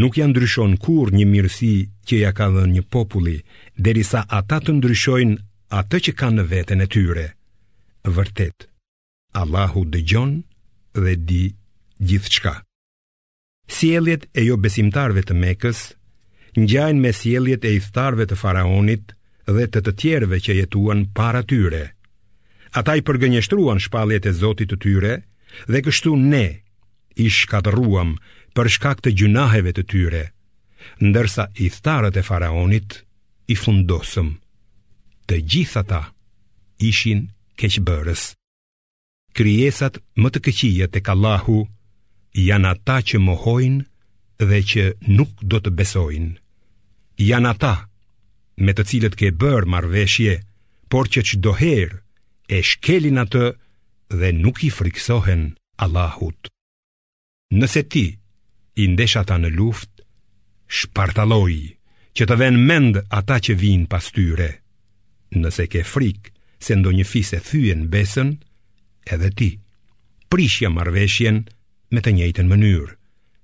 nuk 0.00 0.18
janë 0.20 0.32
ndryshon 0.34 0.74
kur 0.84 1.14
një 1.14 1.26
mirësi 1.32 1.72
që 2.06 2.20
ja 2.24 2.32
ka 2.38 2.50
dhe 2.54 2.66
një 2.74 2.82
populli, 2.94 3.36
derisa 3.84 4.24
ata 4.38 4.58
të 4.64 4.74
ndryshojnë 4.78 5.38
atë 5.80 5.98
që 6.04 6.12
ka 6.18 6.28
në 6.34 6.42
vetën 6.52 6.82
e 6.82 6.92
tyre. 6.94 7.26
Vërtet, 8.16 8.58
Allahu 9.42 9.84
dëgjon 9.94 10.32
dhe 11.04 11.12
di 11.28 11.44
gjithë 12.08 12.30
qka. 12.40 12.56
Sjelljet 13.68 14.26
e 14.34 14.40
jo 14.48 14.56
besimtarve 14.56 15.22
të 15.28 15.34
mekës 15.36 15.80
Njajnë 16.58 17.00
me 17.04 17.10
sjelljet 17.12 17.64
e 17.68 17.74
iftarve 17.76 18.24
të 18.26 18.38
faraonit 18.40 19.12
Dhe 19.48 19.66
të 19.74 19.82
të 19.86 19.92
tjerve 20.00 20.38
që 20.44 20.56
jetuan 20.60 21.04
para 21.18 21.42
tyre 21.42 21.84
Ata 22.78 22.96
i 22.96 23.04
përgënjështruan 23.04 23.80
shpaljet 23.80 24.26
e 24.28 24.32
zotit 24.40 24.72
të 24.72 24.78
tyre 24.86 25.12
Dhe 25.68 25.82
kështu 25.84 26.14
ne 26.22 26.46
i 27.18 27.26
shkatëruam 27.34 28.12
për 28.56 28.68
shkak 28.76 29.00
të 29.04 29.12
gjunaheve 29.20 29.72
të 29.76 29.84
tyre 29.92 30.24
Ndërsa 31.04 31.48
i 31.64 31.66
thtarët 31.74 32.16
e 32.20 32.22
faraonit 32.24 33.00
i 33.52 33.56
fundosëm 33.58 34.32
Të 35.28 35.40
gjitha 35.52 35.82
ta 35.90 36.00
ishin 36.90 37.26
keqëbërës 37.60 38.24
Kryesat 39.36 39.98
më 40.22 40.28
të 40.34 40.44
këqijet 40.46 40.96
e 41.00 41.04
kalahu 41.08 41.58
janë 42.36 42.68
ata 42.74 42.98
që 43.06 43.16
mohojnë 43.22 43.86
dhe 44.48 44.60
që 44.72 44.84
nuk 45.16 45.32
do 45.48 45.58
të 45.62 45.72
besojnë. 45.78 46.34
Janë 47.28 47.50
ata 47.54 47.74
me 48.64 48.72
të 48.74 48.84
cilët 48.90 49.16
ke 49.18 49.32
bërë 49.40 49.68
marveshje, 49.70 50.34
por 50.90 51.08
që 51.08 51.20
që 51.28 51.40
doherë 51.44 51.96
e 52.54 52.58
shkelin 52.64 53.20
atë 53.22 53.46
dhe 54.18 54.30
nuk 54.38 54.62
i 54.64 54.70
friksohen 54.72 55.50
Allahut. 55.82 56.48
Nëse 57.58 57.82
ti 57.92 58.04
i 58.08 58.84
ndesh 58.88 59.18
ata 59.20 59.36
në 59.38 59.50
luft, 59.56 59.92
shpartaloi 60.68 61.60
që 62.16 62.24
të 62.28 62.34
ven 62.40 62.56
mend 62.68 62.98
ata 63.18 63.36
që 63.46 63.56
vinë 63.60 63.88
pas 63.90 64.04
tyre. 64.14 64.50
Nëse 65.38 65.68
ke 65.70 65.84
frikë 65.84 66.32
se 66.64 66.74
ndo 66.76 66.90
një 66.92 67.04
fise 67.06 67.38
thyen 67.48 67.86
besën, 67.92 68.32
edhe 69.12 69.28
ti, 69.38 69.50
prishja 70.30 70.70
marveshjen, 70.72 71.44
me 71.96 72.00
të 72.04 72.12
njëjtën 72.16 72.48
mënyrë, 72.48 72.92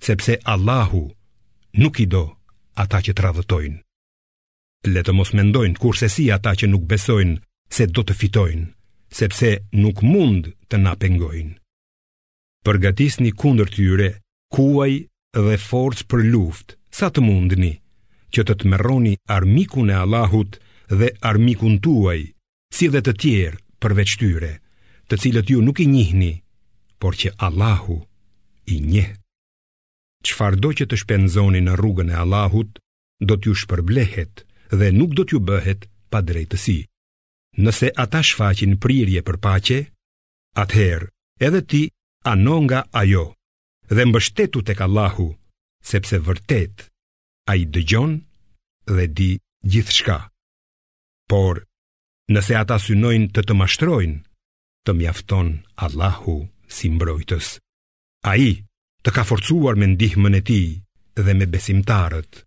sepse 0.05 0.35
Allahu 0.53 1.05
nuk 1.83 2.01
i 2.01 2.07
do 2.15 2.25
ata 2.83 2.99
që 3.01 3.13
të 3.15 3.73
Le 4.95 5.01
të 5.03 5.13
mos 5.17 5.33
mendojnë 5.33 5.81
kurse 5.81 6.09
si 6.13 6.29
ata 6.35 6.53
që 6.59 6.69
nuk 6.69 6.85
besojnë 6.85 7.41
se 7.73 7.87
do 7.89 8.03
të 8.05 8.15
fitojnë, 8.21 8.67
sepse 9.09 9.51
nuk 9.81 10.03
mund 10.03 10.51
të 10.69 10.77
na 10.77 10.93
pengojnë. 11.01 11.57
Përgatisni 12.65 13.31
kundër 13.41 13.69
tyre 13.77 14.09
kuaj 14.53 14.93
dhe 15.33 15.57
forcë 15.69 16.05
për 16.11 16.21
luftë, 16.33 16.77
sa 16.99 17.09
të 17.11 17.21
mundni, 17.25 17.73
që 18.35 18.45
të 18.45 18.55
të 18.61 18.65
mëroni 18.73 19.15
armikun 19.37 19.89
e 19.91 19.97
Allahut 20.05 20.61
dhe 20.93 21.09
armikun 21.31 21.81
tuaj, 21.85 22.21
si 22.77 22.93
dhe 22.93 23.01
të 23.05 23.13
tjerë 23.23 23.61
përveç 23.81 24.19
tyre, 24.21 24.53
të 25.09 25.15
cilët 25.23 25.49
ju 25.51 25.65
nuk 25.65 25.81
i 25.81 25.89
njihni, 25.97 26.33
por 27.01 27.17
që 27.17 27.33
Allahu 27.49 27.97
njihni 27.99 28.13
i 28.67 28.81
një. 28.81 29.07
Qfar 30.25 30.57
do 30.61 30.73
që 30.73 30.87
të 30.89 30.97
shpenzoni 31.01 31.61
në 31.65 31.75
rrugën 31.79 32.11
e 32.15 32.19
Allahut, 32.21 32.79
do 33.21 33.37
t'ju 33.37 33.53
shpërblehet 33.63 34.45
dhe 34.79 34.89
nuk 34.97 35.13
do 35.17 35.25
t'ju 35.25 35.41
bëhet 35.49 35.87
pa 36.13 36.23
drejtësi. 36.25 36.79
Nëse 37.63 37.91
ata 38.05 38.23
shfaqin 38.25 38.79
prirje 38.83 39.23
për 39.27 39.37
pache, 39.47 39.81
atëherë 40.59 41.09
edhe 41.47 41.61
ti 41.71 41.83
anonga 42.33 42.81
ajo 43.01 43.25
dhe 43.95 44.07
mbështetu 44.09 44.63
të 44.67 44.75
kallahu, 44.81 45.29
sepse 45.93 46.19
vërtet 46.27 46.89
a 47.51 47.57
i 47.61 47.65
dëgjon 47.75 48.17
dhe 48.97 49.07
di 49.17 49.31
gjithë 49.73 49.97
shka. 49.99 50.19
Por, 51.31 51.61
nëse 52.33 52.57
ata 52.63 52.81
synojnë 52.85 53.29
të 53.37 53.45
të 53.47 53.59
mashtrojnë, 53.61 54.19
të 54.89 54.93
mjafton 54.99 55.55
Allahu 55.87 56.39
si 56.77 56.91
mbrojtës. 56.97 57.55
A 58.25 58.41
i 58.41 58.53
të 59.05 59.11
ka 59.13 59.25
forcuar 59.29 59.77
me 59.77 59.91
ndihmën 59.93 60.39
e 60.41 60.43
ti 60.51 60.61
dhe 61.25 61.33
me 61.37 61.47
besimtarët, 61.53 62.41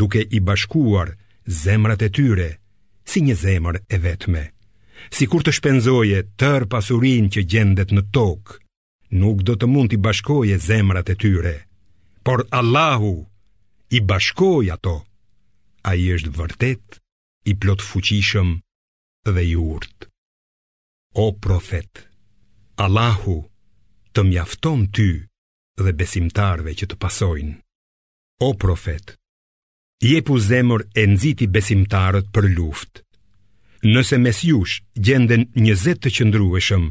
duke 0.00 0.20
i 0.20 0.38
bashkuar 0.48 1.12
zemrat 1.62 2.02
e 2.02 2.08
tyre 2.16 2.48
si 3.10 3.22
një 3.22 3.36
zemër 3.44 3.76
e 3.86 3.96
vetme. 4.04 4.42
Si 5.14 5.24
kur 5.30 5.46
të 5.46 5.54
shpenzoje 5.56 6.18
tër 6.40 6.66
pasurin 6.72 7.30
që 7.32 7.44
gjendet 7.52 7.94
në 7.94 8.02
tokë, 8.14 8.58
nuk 9.22 9.40
do 9.46 9.54
të 9.56 9.70
mund 9.70 9.90
të 9.90 9.96
i 9.96 10.02
bashkoje 10.08 10.58
zemrat 10.66 11.08
e 11.08 11.16
tyre, 11.22 11.54
por 12.26 12.42
Allahu 12.60 13.14
i 13.98 14.02
bashkoj 14.10 14.66
ato. 14.76 14.96
A 15.90 15.94
i 15.96 16.10
është 16.16 16.34
vërtet 16.40 16.98
i 17.48 17.54
plot 17.62 17.80
fuqishëm 17.86 18.56
dhe 19.30 19.44
i 19.46 19.54
urtë. 19.62 20.10
O 21.22 21.30
profet, 21.44 22.04
Allahu, 22.76 22.76
Allahu, 22.84 23.38
të 24.20 24.26
mjafton 24.28 24.80
ty 24.96 25.10
dhe 25.82 25.92
besimtarve 26.00 26.70
që 26.78 26.86
të 26.88 26.96
pasojnë. 27.02 27.54
O 28.46 28.48
profet, 28.64 29.06
je 30.10 30.18
pu 30.28 30.34
zemër 30.48 30.82
e 31.00 31.04
nëziti 31.12 31.46
besimtarët 31.56 32.28
për 32.34 32.44
luft. 32.58 33.00
Nëse 33.92 34.16
mes 34.24 34.38
jush 34.48 34.74
gjenden 35.06 35.46
njëzet 35.64 35.98
të 36.02 36.10
qëndrueshëm, 36.16 36.84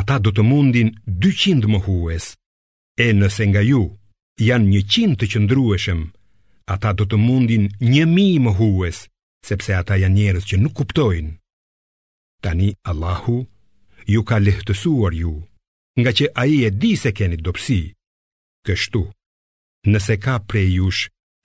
ata 0.00 0.16
do 0.24 0.30
të 0.36 0.42
mundin 0.50 0.90
200 1.24 1.72
më 1.72 1.80
hues, 1.88 2.26
e 3.06 3.06
nëse 3.20 3.42
nga 3.48 3.62
ju 3.70 3.82
janë 4.48 4.82
100 4.84 5.16
të 5.20 5.26
qëndrueshëm, 5.32 6.00
ata 6.74 6.90
do 6.98 7.04
të 7.08 7.16
mundin 7.26 7.64
njëmi 7.92 8.28
më 8.44 8.52
hues, 8.60 9.06
sepse 9.48 9.72
ata 9.80 9.96
janë 10.04 10.18
njerës 10.20 10.46
që 10.52 10.60
nuk 10.60 10.76
kuptojnë. 10.82 11.32
Tani 12.44 12.68
Allahu 12.90 13.38
ju 14.12 14.20
ka 14.28 14.36
lehtësuar 14.44 15.14
ju, 15.24 15.34
nga 16.00 16.10
që 16.16 16.26
aji 16.42 16.58
e 16.68 16.70
di 16.80 16.92
se 17.02 17.10
keni 17.18 17.36
dopsi. 17.46 17.80
Kështu, 18.66 19.02
nëse 19.90 20.14
ka 20.24 20.34
prej 20.50 20.68
jush 20.78 21.02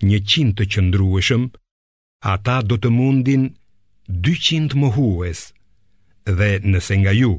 një 0.08 0.18
qind 0.30 0.52
të 0.58 0.66
qëndrueshëm, 0.74 1.44
ata 2.34 2.56
do 2.70 2.76
të 2.82 2.90
mundin 3.00 3.44
dy 4.24 4.34
qind 4.46 4.76
mohues, 4.82 5.40
dhe 6.38 6.50
nëse 6.72 6.94
nga 7.02 7.14
ju 7.22 7.34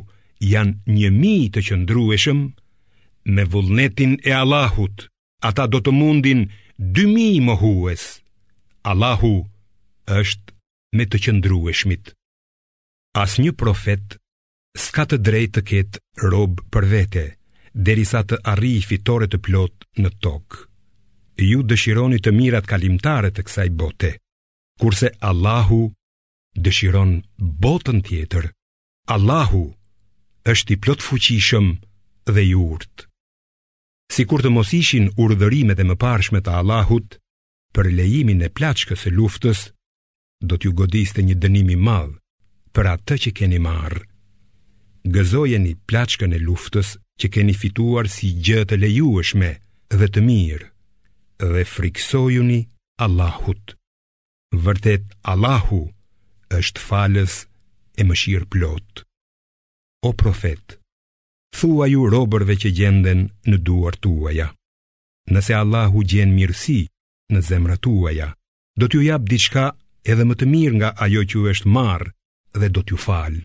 janë 0.52 0.74
një 0.96 1.08
mi 1.20 1.36
të 1.54 1.60
qëndrueshëm, 1.66 2.40
me 3.34 3.42
vullnetin 3.52 4.12
e 4.28 4.32
Allahut, 4.42 4.98
ata 5.48 5.64
do 5.72 5.78
të 5.82 5.92
mundin 6.00 6.40
dy 6.94 7.04
mi 7.14 7.28
mohues. 7.48 8.02
Allahu 8.90 9.34
është 10.20 10.48
me 10.96 11.04
të 11.10 11.16
qëndrueshmit. 11.24 12.04
As 13.22 13.32
një 13.42 13.52
profet 13.62 14.21
s'ka 14.74 15.04
të 15.12 15.18
drejt 15.20 15.52
të 15.56 15.62
ketë 15.70 16.28
robë 16.32 16.64
për 16.72 16.86
vete, 16.92 17.24
derisa 17.74 18.22
të 18.24 18.38
arri 18.52 18.70
i 18.78 18.82
fitore 18.84 19.28
të 19.28 19.40
plot 19.44 19.86
në 20.00 20.10
tokë. 20.24 20.64
Ju 21.48 21.62
dëshironi 21.64 22.20
të 22.22 22.32
mirat 22.36 22.66
kalimtare 22.68 23.30
të 23.32 23.44
kësaj 23.48 23.68
bote, 23.80 24.10
kurse 24.80 25.08
Allahu 25.30 25.82
dëshiron 26.56 27.12
botën 27.64 28.02
tjetër. 28.08 28.48
Allahu 29.14 29.62
është 30.52 30.74
i 30.74 30.76
plot 30.84 31.00
fuqishëm 31.02 31.72
dhe 32.34 32.42
i 32.48 32.54
urtë. 32.54 33.08
Si 34.12 34.26
kur 34.28 34.42
të 34.44 34.50
mos 34.52 34.70
ishin 34.76 35.08
urdhërimet 35.16 35.80
e 35.80 35.88
mëparshme 35.88 36.40
të 36.44 36.52
Allahut 36.60 37.16
për 37.74 37.88
lejimin 37.96 38.44
e 38.44 38.52
plaçkës 38.52 39.06
e 39.08 39.14
luftës, 39.18 39.70
do 40.44 40.58
t'ju 40.60 40.74
godiste 40.80 41.24
një 41.24 41.38
dënimi 41.40 41.76
madh 41.88 42.16
për 42.76 42.92
atë 42.96 43.16
që 43.24 43.30
keni 43.40 43.58
marrë 43.64 44.04
gëzojeni 45.10 45.74
plaçkën 45.90 46.34
e 46.36 46.40
luftës 46.46 46.90
që 47.20 47.26
keni 47.34 47.54
fituar 47.58 48.06
si 48.08 48.30
gjë 48.46 48.62
të 48.70 48.78
lejueshme 48.84 49.48
dhe 49.98 50.06
të 50.12 50.22
mirë 50.22 50.68
dhe 51.52 51.64
friksojuni 51.66 52.60
Allahut. 53.02 53.74
Vërtet 54.54 55.02
Allahu 55.32 55.80
është 56.58 56.84
falës 56.88 57.34
e 57.98 58.02
mëshirë 58.06 58.46
plot. 58.52 59.02
O 60.06 60.10
profet, 60.14 60.78
thua 61.56 61.86
ju 61.90 62.06
robërve 62.12 62.54
që 62.62 62.70
gjenden 62.76 63.26
në 63.48 63.58
duar 63.66 63.96
tuaja. 63.98 64.52
Nëse 65.34 65.54
Allahu 65.56 66.04
gjen 66.06 66.30
mirësi 66.34 66.86
në 67.32 67.40
zemrat 67.48 67.82
tuaja, 67.82 68.28
do 68.78 68.86
t'ju 68.86 69.02
jap 69.08 69.26
diçka 69.30 69.72
edhe 70.04 70.22
më 70.26 70.34
të 70.36 70.50
mirë 70.54 70.76
nga 70.78 70.90
ajo 71.04 71.22
që 71.24 71.34
ju 71.38 71.48
është 71.54 71.72
marrë 71.74 72.10
dhe 72.60 72.68
do 72.74 72.82
t'ju 72.86 72.98
falë 73.06 73.42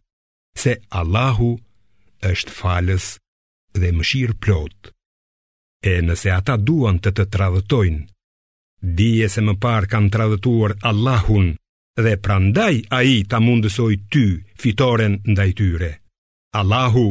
se 0.58 0.76
Allahu 1.00 1.50
është 2.32 2.56
falës 2.60 3.08
dhe 3.80 3.92
mëshirë 3.98 4.38
plot. 4.44 4.90
E 5.90 5.94
nëse 6.06 6.32
ata 6.34 6.56
duan 6.68 6.98
të 7.00 7.12
të 7.18 7.26
tradhëtojnë, 7.36 8.02
dije 9.00 9.28
se 9.34 9.44
më 9.46 9.54
parë 9.64 9.90
kanë 9.92 10.12
tradhëtuar 10.16 10.74
Allahun 10.90 11.48
dhe 12.04 12.14
prandaj 12.26 12.74
a 12.98 13.02
i 13.14 13.18
ta 13.30 13.40
mundësoj 13.46 13.94
ty 14.14 14.26
fitoren 14.62 15.20
ndaj 15.32 15.50
tyre. 15.60 15.92
Allahu 16.60 17.06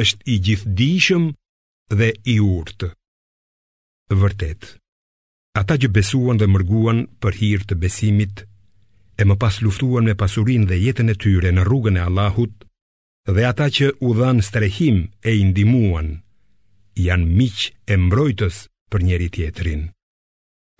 është 0.00 0.22
i 0.32 0.36
gjithdishëm 0.46 1.24
dhe 1.98 2.08
i 2.34 2.36
urtë. 2.44 2.90
Vërtet, 4.20 4.62
ata 5.60 5.74
që 5.80 5.88
besuan 5.96 6.38
dhe 6.40 6.48
mërguan 6.52 7.06
për 7.22 7.40
hirtë 7.40 7.80
besimit, 7.84 8.44
e 9.20 9.24
më 9.28 9.36
pas 9.42 9.56
luftuan 9.64 10.04
me 10.06 10.14
pasurin 10.22 10.66
dhe 10.68 10.76
jetën 10.84 11.12
e 11.14 11.16
tyre 11.24 11.50
në 11.56 11.64
rrugën 11.68 11.96
e 12.00 12.04
Allahut, 12.08 12.52
dhe 13.28 13.44
ata 13.44 13.66
që 13.76 13.86
u 14.06 14.14
dhan 14.18 14.40
strehim 14.48 14.98
e 15.20 15.30
i 15.40 15.44
ndihmuan 15.50 16.08
janë 17.06 17.26
miq 17.38 17.58
e 17.86 17.94
mbrojtës 18.04 18.56
për 18.90 19.00
njëri 19.06 19.28
tjetrin 19.34 19.82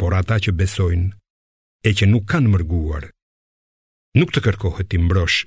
por 0.01 0.13
ata 0.21 0.37
që 0.45 0.57
besojnë 0.61 1.13
e 1.85 1.91
që 1.99 2.05
nuk 2.13 2.25
kanë 2.33 2.49
mërguar 2.55 3.05
nuk 4.19 4.33
të 4.33 4.41
kërkohet 4.47 4.89
ti 4.91 4.99
mbrosh 5.05 5.39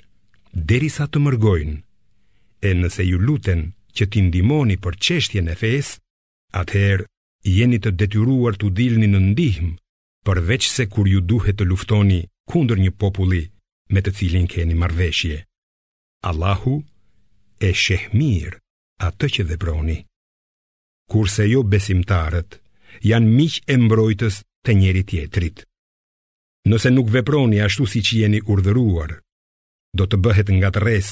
derisa 0.69 1.10
të 1.10 1.21
mërgojnë 1.25 1.75
e 2.67 2.69
nëse 2.82 3.03
ju 3.10 3.17
luten 3.25 3.62
që 3.97 4.03
ti 4.12 4.21
ndihmoni 4.27 4.77
për 4.84 4.93
çështjen 5.06 5.49
e 5.49 5.56
fesë 5.63 5.97
atëherë 6.62 7.08
jeni 7.58 7.79
të 7.82 7.95
detyruar 7.99 8.56
të 8.58 8.69
dilni 8.79 9.08
në 9.10 9.19
ndihmë 9.32 9.73
përveç 10.27 10.69
se 10.75 10.86
kur 10.93 11.10
ju 11.13 11.25
duhet 11.32 11.58
të 11.58 11.65
luftoni 11.71 12.21
kundër 12.51 12.77
një 12.86 12.91
populli 13.03 13.43
me 13.93 13.99
të 14.01 14.12
cilin 14.17 14.45
keni 14.53 14.75
marveshje. 14.84 15.41
Allahu 16.30 16.76
e 17.60 17.70
sheh 17.84 18.04
mirë 18.20 18.56
atë 19.08 19.28
që 19.36 19.44
veproni. 19.50 19.98
Kurse 21.12 21.44
jo 21.52 21.64
besimtarët 21.74 22.56
janë 23.10 23.28
miq 23.40 23.58
e 23.68 23.76
mbrojtës 23.84 24.38
të 24.64 24.76
njëri 24.80 25.04
tjetrit. 25.10 25.58
Nëse 26.72 26.94
nuk 26.96 27.10
veproni 27.12 27.60
ashtu 27.66 27.88
si 27.94 28.00
që 28.08 28.22
jeni 28.22 28.40
urdhëruar, 28.54 29.12
do 30.00 30.08
të 30.08 30.22
bëhet 30.24 30.54
nga 30.58 30.70
të 30.74 30.84
res 30.88 31.10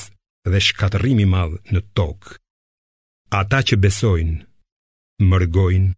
dhe 0.51 0.63
shkatërimi 0.67 1.27
madhë 1.33 1.59
në 1.75 1.81
tokë. 1.99 2.37
Ata 3.41 3.59
që 3.67 3.81
besojnë, 3.83 4.39
mërgojnë, 5.31 5.91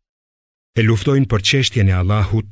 e 0.73 0.81
luftojnë 0.87 1.29
për 1.29 1.41
çështjen 1.49 1.93
e 1.93 1.99
Allahut, 2.01 2.51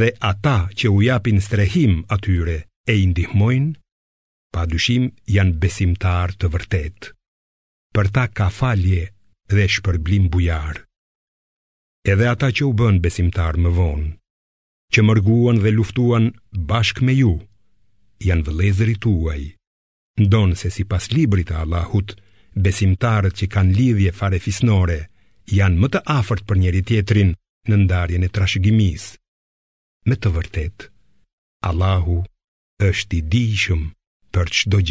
dhe 0.00 0.10
ata 0.32 0.56
që 0.78 0.90
u 0.90 0.98
japin 1.10 1.38
strehim 1.46 2.02
atyre 2.16 2.58
e 2.90 2.94
indihmojnë, 3.06 3.72
pa 4.56 4.64
dyshim 4.72 5.10
janë 5.28 5.58
besimtar 5.60 6.32
të 6.40 6.48
vërtet. 6.54 7.00
Për 7.92 8.06
ta 8.16 8.22
ka 8.38 8.46
falje 8.58 9.02
dhe 9.52 9.64
shpërblim 9.74 10.30
bujar. 10.32 10.78
Edhe 12.12 12.30
ata 12.32 12.48
që 12.56 12.62
u 12.64 12.70
bën 12.78 12.96
besimtar 13.04 13.58
më 13.60 13.70
vonë, 13.78 14.12
që 14.96 15.00
mërguan 15.04 15.60
dhe 15.60 15.72
luftuan 15.76 16.30
bashkë 16.70 17.04
me 17.04 17.16
ju, 17.20 17.34
janë 18.28 18.46
vëlezëri 18.46 18.96
tuaj, 19.04 19.42
ndonë 20.24 20.56
se 20.62 20.70
si 20.76 20.86
pas 20.92 21.04
librit 21.16 21.52
e 21.52 21.58
Allahut, 21.64 22.14
besimtarët 22.66 23.36
që 23.36 23.50
kanë 23.54 23.76
lidhje 23.78 24.12
fare 24.20 24.40
fisnore, 24.46 24.98
janë 25.58 25.80
më 25.82 25.88
të 25.92 26.04
afert 26.16 26.46
për 26.48 26.60
njeri 26.62 26.82
tjetrin 26.88 27.34
në 27.68 27.82
ndarjen 27.84 28.24
e 28.24 28.32
trashëgimis. 28.32 29.04
Me 30.08 30.14
të 30.16 30.32
vërtet, 30.36 30.88
Allahu 31.68 32.22
është 32.88 33.20
i 33.20 33.22
dishëm 33.34 33.84
për 34.36 34.52
çdo 34.58 34.76
gjë. 34.76 34.84